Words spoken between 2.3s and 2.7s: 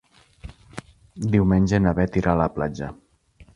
a la